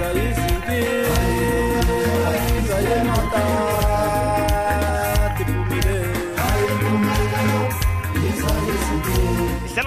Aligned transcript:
Isa, 0.00 0.12
Isa. 0.16 0.49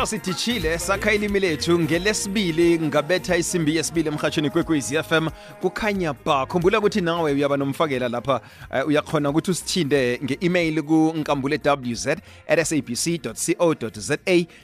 Hlelo 0.03 0.09
sithishile 0.09 0.79
sakha 0.79 1.13
ilimi 1.13 1.39
lethu 1.39 1.79
ngelesibili 1.79 2.79
ngabetha 2.79 3.37
isimbi 3.37 3.75
yesibili 3.75 4.07
emhatshweni 4.07 4.49
kwekwezi 4.49 5.03
FM 5.03 5.27
kukhanya 5.61 6.13
ba. 6.25 6.45
Khumbula 6.45 6.79
ukuthi 6.79 7.01
nawe 7.01 7.31
uyaba 7.31 7.57
nomfakela 7.57 8.09
lapha 8.09 8.41
uh, 8.71 8.87
uyakhona 8.87 9.29
ukuthi 9.29 9.51
usithinde 9.51 10.19
nge-email 10.23 10.81
ku 10.81 11.13
nkambule.wz@sabc.co.za 11.17 14.17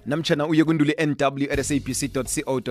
namtjana 0.06 0.48
uye 0.48 0.64
kundule 0.64 0.96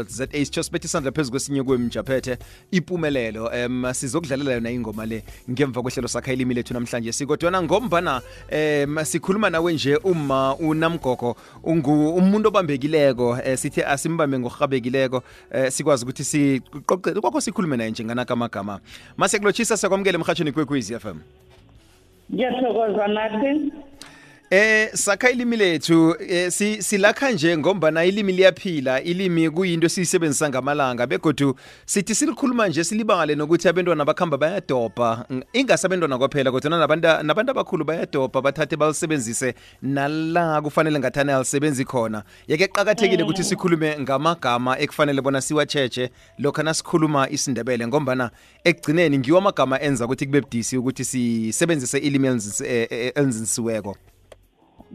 za 0.09 0.27
sitsho 0.33 0.63
sibethe 0.63 0.87
isandla 0.87 1.13
phezu 1.13 1.31
kwesinye 1.31 1.63
kwemjaphethe 1.63 2.39
impumelelo 2.71 3.47
um 3.47 3.95
sizokudlalela 3.95 4.53
yona 4.53 4.71
ingoma 4.71 5.07
le 5.07 5.25
ngemva 5.51 5.83
kwehlelo 5.83 6.09
sakha 6.09 6.33
ilimi 6.33 6.55
lethu 6.55 6.75
namhlanje. 6.75 7.13
Sikodwana 7.13 7.63
ngombana 7.63 8.23
um 8.53 9.05
sikhuluma 9.05 9.51
nawe 9.51 9.73
nje 9.73 9.97
uma 9.97 10.57
unamgogo 10.57 11.37
ungu 11.65 12.15
umuntu 12.15 12.58
obambekileko 12.59 13.39
eh, 13.45 13.59
sithi 13.59 13.83
asimbambe 13.83 14.39
ngokurhabekileko 14.39 15.23
eh, 15.53 15.71
sikwazi 15.71 16.05
ukuthi 16.05 16.25
siqoqele 16.25 17.21
kwakho 17.21 17.41
sikhulume 17.41 17.77
naye 17.77 17.91
njenganaka 17.91 18.33
amagama. 18.35 18.81
Mase 19.17 19.39
kulotshisa 19.39 19.77
siyakwamukela 19.77 20.19
emhatshweni 20.19 20.53
kwekwezi 20.53 20.99
FM 20.99 21.19
ngiyathokoza 22.35 23.07
nathi 23.09 23.73
Eh 24.51 24.91
sakha 24.95 25.31
ilimi 25.31 25.57
lethu 25.57 26.17
eh, 26.29 26.51
si 26.51 26.83
silakha 26.83 27.31
nje 27.31 27.59
ngombana 27.59 28.05
ilimi 28.05 28.33
liyaphila. 28.33 29.03
Ilimi 29.03 29.51
kuyinto 29.51 29.87
esiyisebenzisa 29.87 30.49
ngamalanga 30.49 31.07
begodu 31.07 31.55
sithi 31.87 32.15
silikhuluma 32.15 32.69
nje 32.69 32.85
silibangale 32.85 33.35
nokuthi 33.35 33.69
abantwana 33.69 34.05
bakhamba 34.05 34.39
bayadobha. 34.39 35.27
Ingase 35.53 35.87
abantwana 35.87 36.19
kwaphela 36.19 36.51
kodwa 36.51 36.71
nabantu 36.71 37.09
nabantu 37.23 37.51
abakhulu 37.51 37.85
bayadobha 37.85 38.41
bathathe 38.41 38.77
balisebenzise 38.77 39.55
nala 39.83 40.63
kufanele 40.63 40.99
ngathana 40.99 41.37
alisebenzi 41.37 41.85
khona. 41.85 42.23
Yeke 42.47 42.69
qakathekile 42.69 43.23
ukuthi 43.23 43.45
sikhulume 43.45 44.01
ngamagama 44.01 44.79
ekufanele 44.79 45.21
bona 45.21 45.41
siwacheche 45.41 46.11
lokho 46.39 46.63
nasikhuluma 46.63 47.31
isindebele 47.31 47.87
ngombana 47.87 48.31
ekugcineni 48.65 49.19
ngiwo 49.19 49.39
amagama 49.39 49.81
enza 49.81 50.05
ukuthi 50.05 50.27
kube 50.27 50.41
budisi 50.41 50.77
ukuthi 50.77 51.05
sisebenzise 51.05 51.99
ilimi 51.99 52.29
elinzinsiweko 52.29 53.97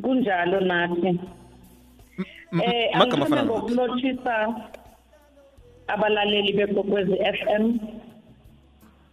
kunjalo 0.01 0.59
nathi. 0.59 1.19
Eh 2.63 2.89
angifuna 2.93 3.43
ngokulochisa 3.45 4.35
abalaleli 5.87 6.53
bekokwezi 6.53 7.15
FM 7.37 7.63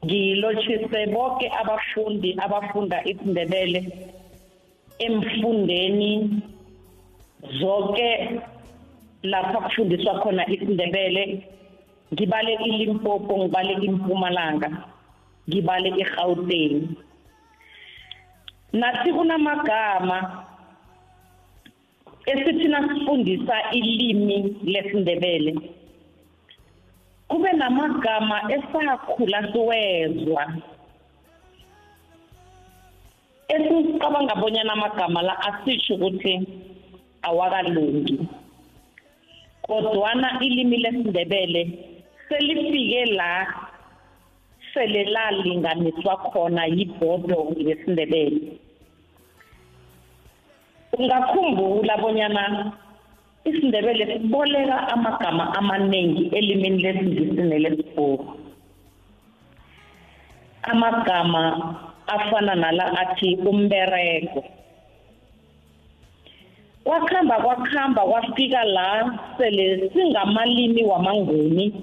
ngilochise 0.05 1.07
bonke 1.13 1.47
abafundi 1.61 2.37
abafunda 2.45 3.05
isindebele 3.05 3.81
emfundeni 4.99 6.41
zonke 7.61 8.41
lapha 9.23 9.59
kufundiswa 9.61 10.21
khona 10.21 10.47
isindebele. 10.49 11.45
Ngibale 12.13 12.55
ilimpopo 12.55 13.39
ngibale 13.39 13.73
impumalanga 13.73 14.69
ngibale 15.49 15.89
iGauteng 15.89 16.89
nathi 18.73 19.13
kunamagama 19.13 20.40
esithi 22.33 22.69
nasifundisa 22.69 23.57
ilimi 23.73 24.57
lesindebele 24.73 25.53
kube 27.29 27.53
namagama 27.53 28.37
esakhula 28.55 29.53
siwezwa. 29.53 30.45
Esicabanga 33.49 34.35
bonyana 34.35 34.73
amagama 34.73 35.23
la 35.23 35.35
asisho 35.49 35.95
ukuthi 35.95 36.35
awakalungi 37.23 38.19
kodwana 39.63 40.41
ilimi 40.41 40.77
lesindebele 40.77 41.63
selifike 42.29 43.05
la 43.05 43.31
sele 44.75 45.05
lalinganiswa 45.05 46.17
khona 46.17 46.67
yibhodo 46.67 47.55
yesindebele. 47.57 48.41
Ungakhumbula 50.99 51.97
bonyana 52.03 52.73
isindebele 53.45 54.05
siboleka 54.13 54.89
amagama 54.89 55.55
amaningi 55.59 56.25
elimini 56.37 56.83
lesingisi 56.83 57.43
nelesibhuru 57.43 58.41
amagama 60.63 61.43
afana 62.07 62.55
nala 62.55 62.85
athi 62.99 63.37
umberego. 63.37 64.45
Kwakhamba 66.85 67.37
kwakhamba 67.41 68.03
kwafika 68.03 68.65
la 68.65 69.19
sele 69.39 69.91
singamalimi 69.93 70.83
wamanguni. 70.85 71.75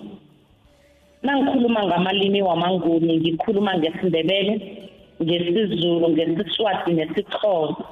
Nangikhuluma 1.23 1.85
ngamalimi 1.85 2.41
wamanguni 2.41 3.17
ngikhuluma 3.17 3.77
ngesindebele 3.77 4.53
ngesizulu 5.23 6.09
ngesiswati 6.09 6.93
nesixhosa. 6.93 7.83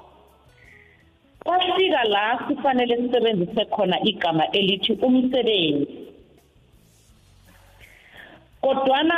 Kwafika 1.46 2.04
la 2.04 2.38
kufanele 2.38 2.98
sisebenzise 2.98 3.66
khona 3.66 4.00
igama 4.04 4.52
elithi 4.52 4.94
umsebenzi. 4.94 5.88
Kodwana 8.62 9.16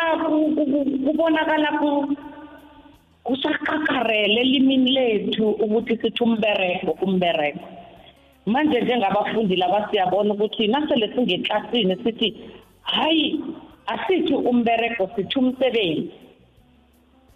kubonakala 1.06 1.70
kusaqakarele 3.24 4.42
elimini 4.42 4.92
lethu 4.92 5.50
ukuthi 5.50 5.98
sithi 6.02 6.24
umberego 6.24 6.92
umberego. 7.02 7.64
Manje 8.46 8.82
njengabafundi 8.82 9.56
laba 9.56 9.88
siyabona 9.92 10.34
ukuthi 10.34 10.68
nasele 10.68 11.14
singeklasini 11.16 11.96
sithi 12.04 12.36
hayi 12.82 13.40
asithi 13.88 14.34
umberego 14.34 15.10
sithi 15.16 15.40
umsebenzi. 15.40 16.12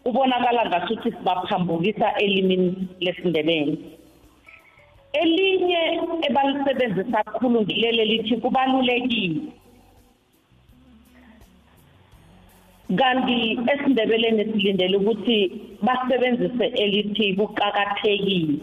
Ubonakala 0.05 0.65
ngasuthi 0.65 1.11
sibaphambukisa 1.11 2.15
elimini 2.17 2.87
lesindebele. 2.99 4.00
Elinye 5.13 5.81
ebalisebenzisa 6.27 7.23
kakhulu 7.23 7.61
ngilele 7.61 8.05
lithi 8.05 8.35
kubalulekile. 8.37 9.41
Kanti 12.99 13.59
esindebeleni 13.71 14.43
silindele 14.51 14.97
ukuthi 14.97 15.37
basebenzise 15.85 16.65
elithi 16.83 17.35
kuqakathekile 17.37 18.59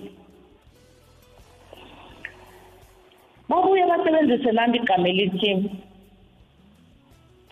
babuye 3.48 3.84
basebenzise 3.91 4.53
nami 4.53 4.76
igama 4.78 5.08
elithi 5.08 5.50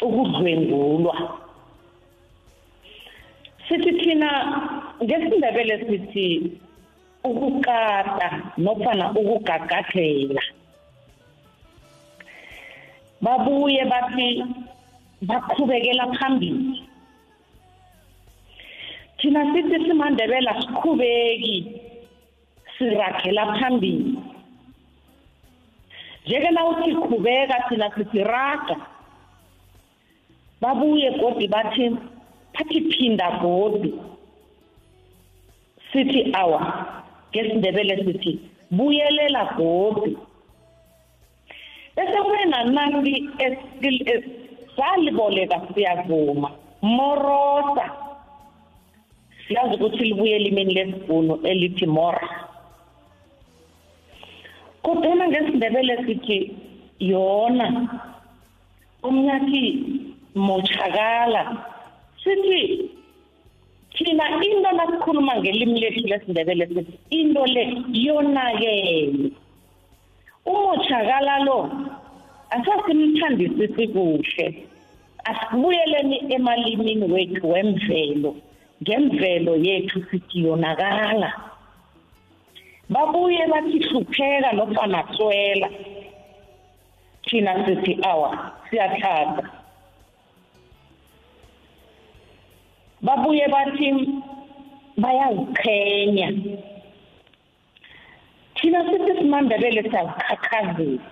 ukudlwengulwa. 0.03 1.17
Sithi 3.69 3.93
thina 4.01 4.31
ngesindebele 5.03 5.75
sithi 5.87 6.27
ukukata 7.31 8.29
nofana 8.59 9.11
ukugagadlela 9.11 10.43
babuye 13.21 13.85
bathi 13.85 14.45
baqhubekela 15.23 16.07
phambili. 16.19 16.83
Thina 19.19 19.43
sithi 19.53 19.79
simandebela 19.87 20.53
siqhubeki 20.61 21.57
sirakhela 22.79 23.45
phambili. 23.59 24.19
Njeke 26.27 26.51
na 26.51 26.67
uthi 26.69 26.95
qhubeka 26.95 27.69
thina 27.69 27.91
sithi 27.97 28.25
raga. 28.25 28.77
Babuye 30.61 31.11
godi 31.19 31.49
bathi 31.49 31.91
bathi 32.55 32.81
phinda 32.91 33.31
godi. 33.41 33.95
Sithi 35.93 36.33
awa 36.35 36.61
ngesindebele 37.31 37.95
sithi 38.05 38.33
buyelela 38.71 39.43
godi 39.57 40.17
bese 41.97 42.19
kube 42.25 42.45
nananti 42.45 43.15
saliboleka 44.77 45.61
siyavuma 45.75 46.51
morosa 46.83 47.87
siyazi 49.49 49.75
ukuthi 49.75 50.05
libuye 50.05 50.37
elimeni 50.37 50.75
lesibhunu 50.75 51.35
elithi 51.43 51.87
mora 51.87 52.29
kodwana 54.83 55.29
ngesindebele 55.29 55.97
sithi 56.07 56.39
yona 57.01 57.67
umnyathi 59.03 59.65
mochakala 60.35 61.43
sithi 62.23 62.91
thina 63.97 64.25
into 64.43 64.71
nasikhuluma 64.73 65.41
ngelimi 65.41 65.81
lethu 65.81 66.07
lesindebele 66.07 66.67
sithi 66.67 66.99
into 67.11 67.45
le 67.47 67.63
yonakele. 67.93 69.31
Umotshakala 70.47 71.45
lo 71.45 71.71
asasimthandisisi 72.51 73.89
kuhle 73.89 74.47
asibuyeleni 75.25 76.35
emalimini 76.35 77.07
wethu 77.13 77.51
wemvelo 77.51 78.37
ngemvelo 78.83 79.57
yethu 79.57 80.05
sithi 80.11 80.45
yonakala. 80.45 81.33
Babuye 82.89 83.47
bathi 83.47 83.79
hlupheka 83.89 84.53
nofana 84.53 85.05
swela 85.17 85.69
thina 87.27 87.67
sithi 87.67 87.99
awa 88.03 88.53
siyathanda 88.71 89.56
babuye 93.07 93.47
bathi 93.55 93.89
bayaziqhenya 95.03 96.29
thina 98.57 98.81
sithi 98.89 99.13
simandebele 99.19 99.83
siyazikhakhazisa 99.91 101.11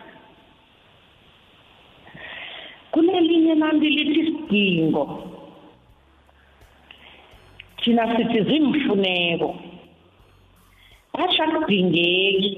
kunelinye 2.93 3.55
nandi 3.55 3.89
lithi 3.97 4.23
sidingo 4.27 5.05
thina 7.85 8.17
sithi 8.17 8.41
zimfuneko. 8.49 9.55
Basha 11.13 11.47
kudingeki. 11.47 12.51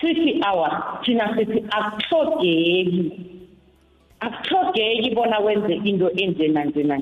Sithi 0.00 0.40
awa 0.42 1.00
thina 1.04 1.36
sithi 1.36 1.64
akuhlogeki 1.70 3.12
akuhlogeki 4.20 5.14
bona 5.14 5.38
wenze 5.38 5.74
into 5.84 6.10
enjena 6.10 6.64
njena 6.64 7.00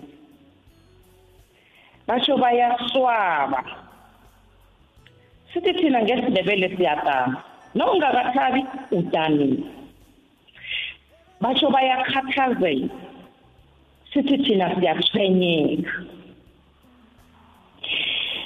basho 2.06 2.36
bayaswaba 2.36 3.64
sithi 5.52 5.72
thina 5.72 6.02
ngesindebele 6.02 6.76
siyagama 6.76 7.42
nokungakathabi 7.74 8.62
udanile 8.92 9.62
basho 11.40 11.70
bayakhathazela 11.70 12.88
sithi 14.12 14.36
thina 14.44 14.66
siyathwenyeka 14.76 15.92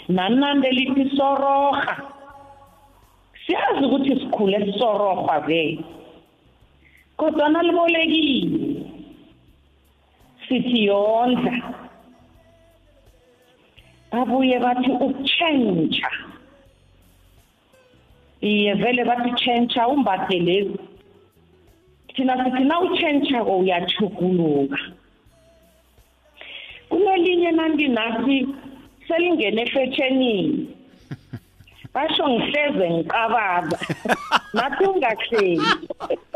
nanande 0.09 0.71
lithi 0.71 1.17
soroha 1.17 1.97
siyazi 3.47 3.85
ukuthi 3.85 4.21
sikhule 4.21 4.59
sisorohwa 4.67 5.41
vele 5.41 5.85
kodwa 7.17 7.49
nalibolekile 7.49 8.87
sithi 10.49 10.85
yondla. 10.85 11.88
Babuye 14.13 14.59
bathi 14.59 14.91
ukutshentsha 14.91 16.11
iye 18.41 18.75
vele 18.75 19.05
bathi 19.05 19.31
tshentsha 19.37 19.89
umbathe 19.89 20.39
lezi. 20.39 20.79
Thina 22.15 22.35
sithi 22.45 22.65
na 22.65 22.81
utshentshako 22.81 23.59
uyachuguluka 23.59 24.79
kunelinye 26.89 27.51
nanti 27.53 27.89
nathi 27.89 28.47
selingene 29.09 29.63
efetshenini 29.63 30.67
basho 31.95 32.29
ngihleze 32.29 32.87
ngiqababa. 32.91 33.79
Nathi 34.57 34.85
ungahleli 34.85 35.57
Ngihle- 35.59 36.28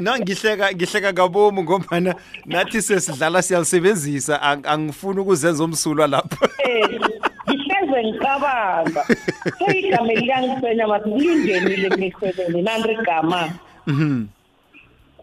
no 0.00 0.12
ngihleka 0.18 0.72
ngihleka 0.74 1.12
kabomu 1.12 1.62
ngombana 1.64 2.14
nathi 2.46 2.82
sesidlala 2.82 3.42
siyalisebenzisa. 3.42 4.38
Ang- 4.42 4.66
angifuni 4.66 5.20
ukuzenza 5.20 5.64
umsulwa 5.64 6.06
lapho 6.06 6.46
Eh, 6.64 7.00
ngihleze 7.48 7.98
ngiqabanga 8.04 9.02
seyigama 9.58 10.12
eliyangisenya 10.12 10.86
bathi 10.86 11.10
lingenile 11.10 11.88
ngihlelele 11.90 12.62
nanti 12.62 12.92
igama 12.92 13.48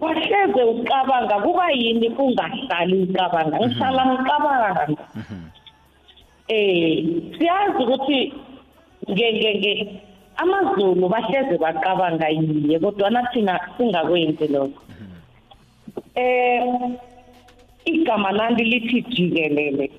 wahleze 0.01 0.61
ucabanga 0.63 1.35
kuba 1.45 1.71
yini 1.71 2.09
ungahlali 2.09 2.95
ucabanga? 3.03 3.55
Ngihlala 3.59 4.01
ngicabanga. 4.05 4.97
Eh 6.47 7.05
siyazi 7.37 7.79
ukuthi 7.83 8.19
amazulu 10.38 11.10
bahleze 11.10 11.57
bacabanga 11.57 12.30
yiye 12.30 12.80
kodwa 12.80 13.10
nathina 13.10 13.60
singakwenzi 13.78 14.48
lokho. 14.48 14.81
Eh 16.16 16.63
igama 17.86 18.31
nandi 18.31 18.63
lithi 18.63 19.01
jikelele. 19.01 19.92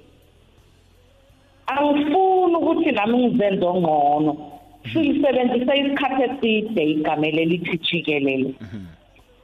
Angifuni 1.67 2.57
ukuthi 2.57 2.93
nami 2.93 3.19
ngizenze 3.19 3.67
ongcono 3.67 4.33
silisebenzise 4.93 5.73
isikhathi 5.79 6.23
eside 6.23 6.83
igama 6.91 7.27
lelithi 7.27 7.79
jikelele. 7.79 8.55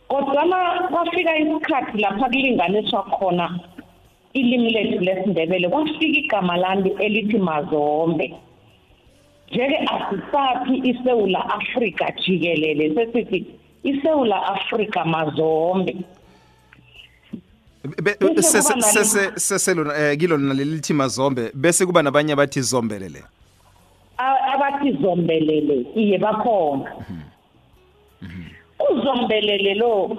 Kodwa 0.08 0.44
na 0.44 0.88
kwafika 0.90 1.38
isikhathi 1.38 1.98
lapha 1.98 2.28
kulinganiswa 2.28 3.02
khona 3.02 3.58
ilimi 4.32 4.70
lethu 4.70 5.04
lesindebele 5.04 5.68
kwafika 5.68 6.18
igama 6.18 6.56
lami 6.56 6.90
elithi 6.98 7.38
mazombe. 7.38 8.34
Njeke 9.50 9.76
asisaphi 9.76 10.74
isewula 10.90 11.50
afrika 11.50 12.12
jikelele 12.26 12.94
sesithi 12.94 13.46
isewula 13.82 14.46
afrika 14.46 15.04
mazombe. 15.04 15.96
Be- 18.02 18.16
Bese 18.20 18.42
sese- 18.42 18.72
kuba 18.74 18.86
nale- 18.86 18.92
sese- 19.04 19.38
seselona 19.38 19.94
eh, 19.98 20.18
kilo 20.18 20.36
lona 20.36 20.54
leli 20.54 20.70
lithi 20.70 20.92
mazombe 20.94 21.50
bese 21.54 21.86
kuba 21.86 22.02
nabanye 22.02 22.32
abathi 22.32 22.60
zombelele. 22.62 23.22
A- 24.18 24.52
abathi 24.54 24.92
zombelele 25.02 25.86
iye 25.96 26.18
bakhona. 26.18 26.92
Uzombelele 28.92 29.74
lo 29.74 30.16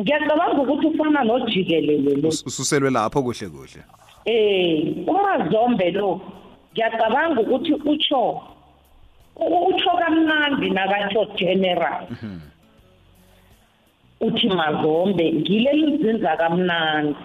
ngiyacabanga 0.00 0.62
ukuthi 0.62 0.86
ufana 0.86 1.24
nojikelele 1.24 2.14
lo. 2.22 2.28
Us- 2.28 2.46
ususelwe 2.46 2.90
lapho 2.90 3.22
kuhle 3.22 3.48
kuhle. 3.48 3.82
Eh 4.24 4.96
umazombe 5.06 5.90
lo 5.90 6.20
ngiyacabanga 6.72 7.40
ukuthi 7.40 7.72
utsho 7.74 8.20
u- 8.20 8.40
utsho 9.36 9.90
kamnandi 9.90 10.70
nakatsho 10.70 11.24
general. 11.36 12.06
Uthi 14.20 14.48
mazombe 14.48 15.32
ngile 15.32 15.72
lizinza 15.72 16.36
kamnandi. 16.36 17.16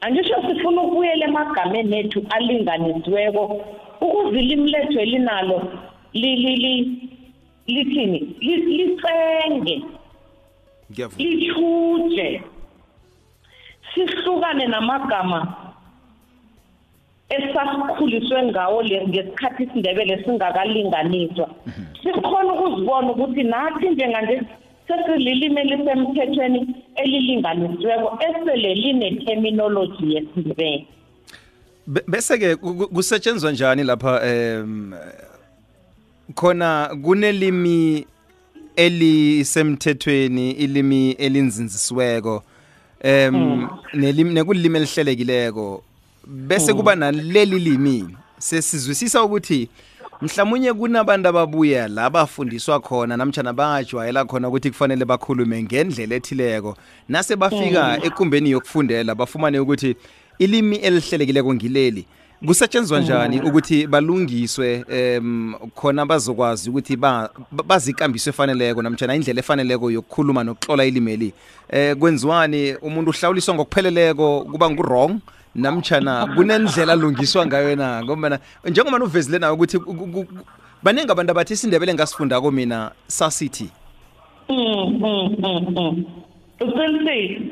Angisho 0.00 0.34
sifuna 0.48 0.82
ukubuyela 0.82 1.26
emagameni 1.26 1.98
ethu 1.98 2.26
alinganisiweko 2.30 3.64
ukuze 4.00 4.38
ilimi 4.40 4.70
lethu 4.70 4.98
elinalo 5.00 5.72
li- 6.12 6.36
li- 6.36 6.56
li- 6.56 7.08
lithini? 7.66 8.18
Li- 8.40 8.66
licenge 8.76 9.82
lithuje 11.18 12.42
sihlukane 13.94 14.66
namagama 14.66 15.69
esasikhuliswe 17.30 18.42
ngawo 18.42 18.84
ngesikhathi 18.84 19.62
isindebele 19.62 20.24
singakalinganiswa 20.24 21.48
sikhona 22.02 22.52
ukuzibona 22.52 23.10
ukuthi 23.12 23.42
nathi 23.42 23.88
njenganje 23.90 24.42
sesililimi 24.88 25.60
elisemthethweni 25.60 26.74
elilinganisiweko 26.94 28.18
esele 28.26 28.74
line-terminology 28.74 30.14
yesindebele. 30.14 30.86
Be- 31.86 32.02
bese-ke 32.08 32.56
ku- 32.56 32.74
ku- 32.74 32.88
kusetshenzwa 32.88 33.52
njani 33.52 33.84
lapha 33.84 34.20
em 34.26 34.94
khona 36.34 36.88
kunelimi 37.04 38.06
elisemthethweni 38.76 40.50
ilimi 40.50 41.10
elinzinzisiweko 41.10 42.42
em 43.02 43.66
nelimi 43.94 44.34
nekulilimi 44.34 44.76
elihlelekileko? 44.78 45.82
Bese 46.26 46.74
kuba 46.74 46.94
naleli 46.94 47.58
limi 47.58 48.16
sesizwisisa 48.38 49.22
ukuthi 49.22 49.68
mhlawumnye 50.22 50.72
kunabantu 50.72 51.28
ababuya 51.28 51.88
la 51.88 52.10
bafundiswa 52.10 52.80
khona 52.80 53.16
namtjana 53.16 53.52
bajwayela 53.52 54.24
khona 54.24 54.48
ukuthi 54.48 54.70
kufanele 54.70 55.04
bakhulume 55.04 55.62
ngendlela 55.62 56.14
ethileko. 56.14 56.76
Nase 57.08 57.36
bafika 57.36 57.98
ekumbeni 58.02 58.50
yokufundela 58.50 59.14
bafumane 59.14 59.58
ukuthi 59.58 59.96
ilimi 60.38 60.76
elihlelekileko 60.76 61.54
ngileli. 61.54 62.06
Kusetshenzwa 62.46 63.00
njani 63.00 63.40
ukuthi 63.40 63.86
balungiswe 63.86 64.84
em 64.88 65.54
khona 65.74 66.06
bazokwazi 66.06 66.70
ukuthi 66.70 66.96
ba- 66.96 67.30
ba- 67.52 67.62
bazikambiso 67.62 68.30
efaneleko 68.30 68.82
namtjana 68.82 69.14
indlela 69.14 69.40
efaneleko 69.40 69.90
yokukhuluma 69.90 70.44
nokuxola 70.44 70.84
ilimeli 70.84 71.32
eh 71.68 71.96
kwenziwani? 71.96 72.74
Umuntu 72.74 73.10
uhlawuliswa 73.10 73.54
ngokupheleleko 73.54 74.40
kuba 74.40 74.70
ngu-wrong? 74.70 75.20
Namtjana 75.54 76.26
kunendlela 76.34 76.92
alungiswa 76.92 77.46
ngayo 77.46 77.76
na? 77.76 78.02
Ngoba 78.04 78.38
njengoba 78.64 79.04
uvezile 79.04 79.38
nayo 79.38 79.54
ukuthi 79.54 79.78
ku- 79.78 79.94
ku- 79.94 80.06
ku- 80.06 80.44
baningi 80.82 81.10
abantu 81.12 81.30
abathi 81.30 81.52
isindebele 81.54 81.94
ngasifundako 81.94 82.50
mina 82.50 82.90
sasithi. 83.06 83.70
Mm, 84.48 84.98
mm, 85.02 85.36
mm, 85.38 85.66
mm. 85.76 86.04
uqinisile? 86.60 87.42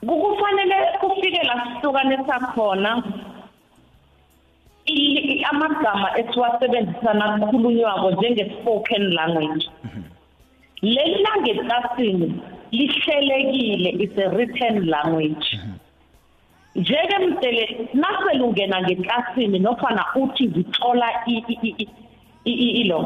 Kukufanele 0.00 0.76
kufike 1.00 1.42
la 1.44 1.54
sihlukanisa 1.64 2.40
khona. 2.54 3.02
Amagama 5.50 6.18
esiwasebenzisa 6.18 7.14
nakhulunywako 7.14 8.10
njenge-spoken 8.10 9.12
language. 9.14 9.68
Leli 10.82 11.22
langetlasini 11.22 12.34
lihlelekile 12.72 13.90
is 14.02 14.18
a 14.18 14.28
written 14.30 14.86
language. 14.88 15.60
Njeke 16.90 17.18
mdele 17.26 17.88
naselungena 17.94 18.82
ngeklasini 18.82 19.58
nofana 19.58 20.04
uthi 20.14 20.44
ngithola 20.48 21.06
i- 21.26 21.44
i- 21.48 21.58
i- 21.62 21.88
i- 22.44 22.52
i- 22.66 22.70
ilo 22.82 23.00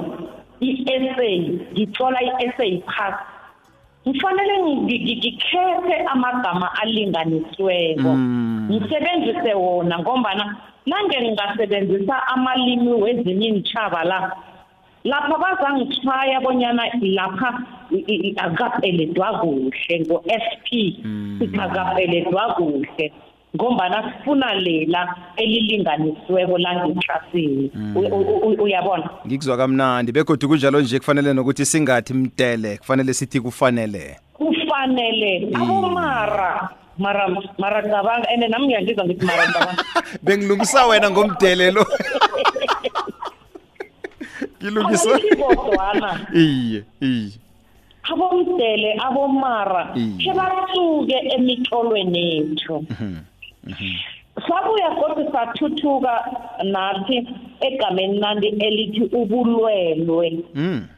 i-essay 0.60 1.38
ngithola 1.72 2.18
i-essay 2.22 2.78
pass 2.78 3.14
kufanele 4.04 4.54
ngi- 4.62 4.80
ngi- 4.84 5.16
ngikhethe 5.16 5.96
amagama 6.12 6.70
alinganisiweko 6.82 8.08
ngisebenzise 8.70 9.54
wona 9.54 9.98
ngombana 9.98 10.56
nange 10.86 11.20
ngingasebenzisa 11.20 12.26
amalimi 12.28 12.92
wezinye 12.92 13.46
iintjhaba 13.48 14.04
la 14.04 14.32
lapha 15.04 15.36
bazangitshaya 15.38 16.40
bonyana 16.40 16.82
lapha 17.02 17.62
i- 17.90 18.04
i- 18.12 18.20
i- 18.28 18.34
akapeledwa 18.36 19.38
kuhle 19.40 20.00
ngo-SP 20.00 20.68
sithi 21.38 21.60
akapeledwa 21.60 22.54
kuhle. 22.56 23.12
Ngombana 23.56 24.12
sifuna 24.18 24.54
lela 24.54 25.16
elilinganisiweko 25.36 26.58
langeklasini 26.58 27.70
U- 27.94 28.00
u- 28.00 28.40
u- 28.48 28.62
uyabona? 28.62 29.10
Ngikuzwa 29.26 29.56
kamnandi 29.56 30.12
begodwa 30.12 30.48
kunjalo 30.48 30.80
nje 30.80 30.98
kufanele 30.98 31.32
nokuthi 31.34 31.64
singathi 31.66 32.14
mtele 32.14 32.76
kufanele 32.78 33.14
sithi 33.14 33.40
kufanele. 33.40 34.16
Kufanele. 34.32 35.48
Abomara 35.54 36.68
mara. 36.98 37.28
Mara 37.58 37.82
cabanga 37.82 38.30
ene 38.34 38.48
nami 38.48 38.66
ngiyangizwa 38.66 39.04
ngithi 39.04 39.26
mara 39.26 39.46
cabanga 39.46 39.84
bengilungisa 40.22 40.86
wena 40.86 41.10
ngomdele 41.10 41.70
lo. 41.70 41.86
Ngilungisa. 44.62 45.18
Kodwana 45.38 46.26
iye 46.34 46.84
iye. 47.00 47.30
Abomdele 48.12 48.94
abomara 49.00 49.92
Iye. 49.96 50.18
ke 50.18 50.32
basuke 50.38 51.16
emitlolweni 51.36 52.36
yethu. 52.36 52.84
Sabuya 54.48 54.90
kodwa 54.98 55.32
sathuthuka 55.32 56.14
nathi 56.64 57.28
egameni 57.60 58.18
nandi 58.18 58.48
elithi 58.48 59.02
ubulwelwe. 59.20 60.44
Mm 60.54 60.88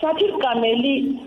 sathi 0.00 0.24
igameli 0.24 1.18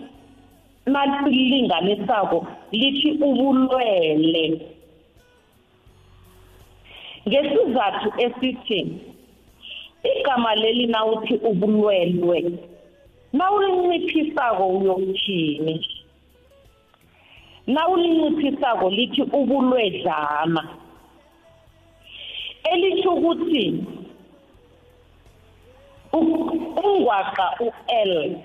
nalilinganisako 0.86 2.46
lithi 2.72 3.10
ubulwele 3.28 4.44
ngesizathu 7.28 8.08
esithi 8.24 8.80
igama 10.18 10.54
leli 10.54 10.86
nawuthi 10.86 11.34
ubulwelwe 11.50 12.38
nawulinciphisako 13.32 14.64
uyokuthini? 14.68 15.74
Nawulinciphisako 17.66 18.90
lithi 18.90 19.22
ubulwedlana. 19.22 20.68
Elithi 22.72 23.08
ukuthi 23.08 23.84
ungwaqa 26.84 27.46
u-L 27.60 28.36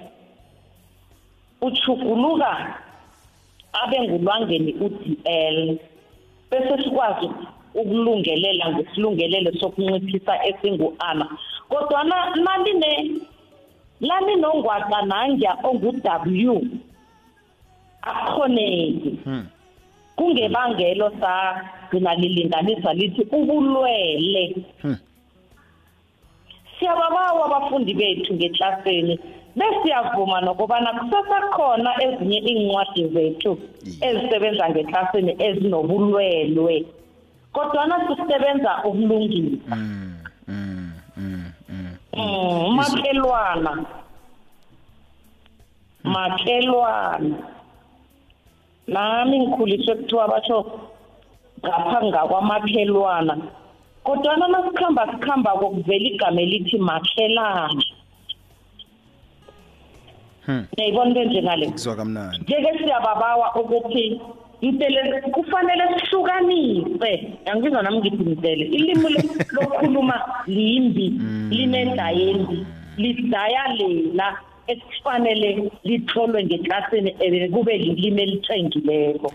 uchuguluka 1.62 2.82
abe 3.74 4.02
ngulwangeni 4.02 4.74
uDL 4.74 5.78
bese 6.52 6.84
sikwazi 6.84 7.30
ukulungelela 7.76 8.66
ngesilungelelo 8.72 9.52
sokunciphisa 9.60 10.34
esingu-ana 10.50 11.26
kodwa 11.70 12.04
naline 12.04 13.22
lalinongwaqa 14.00 15.02
nangya 15.02 15.52
ongu-W 15.64 16.62
akhoneki 18.01 19.20
kungebangelo 20.16 21.12
sagcina 21.20 22.16
lilinganisa 22.16 22.94
lithi 22.94 23.22
ubulwele. 23.32 24.56
Siyababawa 26.80 27.46
abafundi 27.46 27.94
bethu 27.94 28.34
ngeklasini 28.34 29.20
besiyavuma 29.56 30.42
nokubana 30.42 30.94
kusasakhona 30.94 32.04
ezinye 32.04 32.39
iincwadi 32.39 33.08
zethu 33.13 33.58
ezisebenza 34.01 34.70
ngeklasini 34.70 35.36
ezinobulwelwe 35.39 36.86
kodwana 37.54 37.96
sisebenza 38.08 38.72
ukulungisa 38.84 39.77
Mm, 42.18 42.75
makhelwana 42.75 43.86
makhelwana 46.04 47.36
nami 48.88 49.39
ngikhuliswe 49.39 49.96
kuthiwa 49.96 50.27
batsho 50.27 50.58
ngapha 51.60 52.00
ngakwamakhelwana 52.06 53.36
kodwana 54.03 54.48
nasikhamba 54.48 55.03
sikhamba 55.12 55.51
kokuvela 55.60 56.08
igama 56.12 56.41
elithi 56.41 56.77
makhelana 56.77 57.84
niyayibona 60.48 61.10
into 61.10 61.24
njengale 61.24 61.65
njeke 61.67 62.77
siyababawa 62.77 63.56
ukuthi 63.56 64.22
mtele 64.62 65.22
kufanele 65.22 65.84
sihlukanise. 66.00 67.12
Angibizwa 67.46 67.84
nami 67.84 67.98
ngithi 67.98 68.24
mtele 68.24 68.65
ilimi 68.65 69.10
lokukhuluma 69.51 70.22
limbi 70.48 71.13
linendayembi 71.50 72.65
lidaya 72.98 73.67
lela 73.74 74.38
ekufanele 74.68 75.72
litholwe 75.84 76.44
ngeklasini 76.44 77.16
eh, 77.20 77.52
kube 77.52 77.78
lilimi 77.78 78.22
elithengileko. 78.22 79.34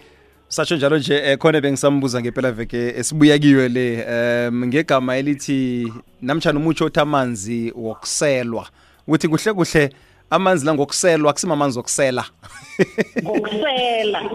Satsho 0.49 0.77
njalo 0.77 0.99
nje 0.99 1.15
eh, 1.15 1.39
khona 1.39 1.61
bengisambuza 1.61 2.21
ngempela 2.21 2.53
veke 2.53 2.89
esibuya 2.89 3.39
kiwe 3.39 3.69
le 3.69 4.05
um 4.49 4.67
ngegama 4.67 5.17
elithi 5.17 5.93
namtshana 6.23 6.59
umutsho 6.61 6.85
othi 6.85 7.01
amanzi 7.01 7.73
wokuselwa. 7.77 8.67
Ukuthi 9.09 9.29
kuhle 9.29 9.53
kuhle 9.53 9.91
amanzi 10.31 10.67
la 10.67 10.75
ngokuselwa 10.75 11.33
kusima 11.33 11.55
amanzi 11.55 11.79
wokusela. 11.79 12.25
Ngokusela. 13.23 14.31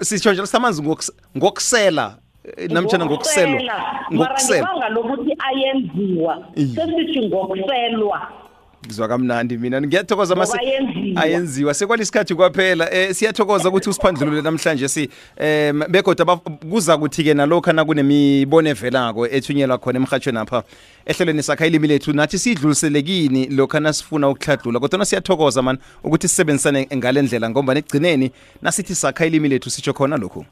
Sitsho 0.00 0.32
njalo 0.32 0.46
samanzi 0.46 0.82
ngokus- 0.82 1.12
ngokusela 1.36 2.16
eh, 2.56 2.70
namtshana 2.70 3.06
ngokuselwa. 3.06 3.50
Ngokusela. 3.52 3.74
mara 4.10 4.30
ngokusela. 4.30 4.68
ngebanga 4.68 4.88
lokuthi 4.88 5.36
ayenziwa. 5.38 6.48
Iye. 6.56 6.66
sesithi 6.66 7.26
ngokuselwa. 7.28 8.47
Ngizwa 8.88 9.08
kamnandi 9.08 9.58
mina. 9.58 9.80
Ngiyathokoza 9.80 10.34
Ngoba 10.34 10.46
mase 10.46 10.58
ayenziwa. 10.58 11.22
ayenziwa 11.22 11.74
sekwalisikhathi 11.74 12.34
kwaphela. 12.34 12.92
Eh 12.94 13.14
siyathokoza 13.14 13.68
ukuthi 13.68 13.90
usiphandlulule 13.90 14.42
namhlanje 14.42 14.88
si 14.88 15.08
em 15.36 15.82
begoda 15.88 16.24
baf- 16.24 16.70
kuza 16.70 16.96
kuthi 16.98 17.24
ke 17.24 17.34
nalokho 17.34 17.72
nakunemibono 17.72 18.68
evelako 18.70 19.26
ethunyelwa 19.26 19.78
khona 19.78 19.98
emhathweni 19.98 20.38
apha 20.38 20.62
ehlelweni 21.06 21.42
sakha 21.42 21.66
ilimi 21.66 21.88
lethu 21.88 22.12
nathi 22.12 22.38
sidluliselekini 22.38 23.46
lokho 23.46 23.80
nasifuna 23.80 24.28
ukuhladlula 24.28 24.80
kodwa 24.80 25.04
siyathokoza 25.04 25.62
man 25.62 25.78
ukuthi 26.04 26.28
sisebenzisane 26.28 26.88
ngale 26.96 27.22
ndlela 27.22 27.50
ngoba 27.50 27.74
ekugcineni 27.76 28.30
nasithi 28.62 28.94
sakha 28.94 29.26
ilimi 29.26 29.48
lethu 29.48 29.70
sitsho 29.70 29.92
khona 29.92 30.16
lokhu. 30.16 30.44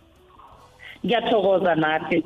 Ngiyathokoza 1.06 1.74
nathi. 1.74 2.24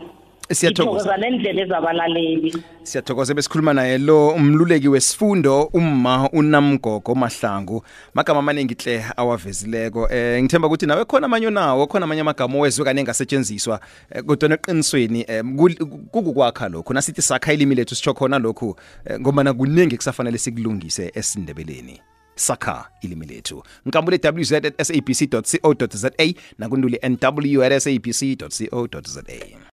Siyathokoza. 0.54 1.16
Nendlela 1.16 1.62
ezabalaleli. 1.62 2.54
Siyathokoza 2.82 3.34
besikhuluma 3.34 3.74
naye 3.74 3.98
lo 3.98 4.28
umluleki 4.28 4.88
wesifundo 4.88 5.62
umma 5.62 6.30
unamgogo 6.32 7.14
mahlangu. 7.14 7.82
Magama 8.14 8.38
amaningi 8.38 8.74
hle 8.74 9.04
awavezileko. 9.16 10.08
Eh 10.10 10.42
ngithemba 10.42 10.68
ukuthi 10.68 10.86
nawe 10.86 11.04
khona 11.04 11.26
amanye 11.26 11.50
nawo 11.50 11.86
khona 11.86 12.04
amanye 12.04 12.20
amagama 12.20 12.58
owezwe 12.58 12.84
kane 12.84 13.00
engasetshenziswa 13.00 13.80
eh, 14.10 14.22
kodwa 14.24 14.48
neqinisweni 14.48 15.24
eh, 15.28 15.44
kukukwakha 16.10 16.68
lokhu. 16.68 16.94
Nasithi 16.94 17.22
sakha 17.22 17.52
ilimi 17.52 17.74
lethu 17.74 17.94
sitsho 17.94 18.14
khona 18.14 18.38
lokhu 18.38 18.76
eh, 19.04 19.20
ngobana 19.20 19.54
kuningi 19.54 19.96
kusafanele 19.96 20.38
sikulungise 20.38 21.12
esindebeleni. 21.14 22.00
Sakha 22.34 22.88
ilimi 23.02 23.26
lethu. 23.26 23.62
Nkambule 23.86 24.20
wz 24.36 24.52
at 24.52 24.82
sabc 24.82 25.28
co 25.30 25.86
za 25.92 26.10
nakunduli 26.58 26.98
nw 27.02 27.64
at 27.64 27.78
sabc 27.78 28.36
co 28.40 29.00
za 29.02 29.22